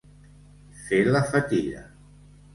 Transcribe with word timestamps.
Fer 0.87 0.99
la 1.11 1.23
fatiga. 1.35 1.85